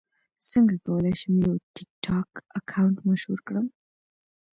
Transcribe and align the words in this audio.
څنګه 0.49 0.75
کولی 0.85 1.13
شم 1.19 1.33
یو 1.45 1.53
ټکټاک 1.75 2.29
اکاونټ 2.59 2.97
مشهور 3.09 3.39
کړم 3.47 3.65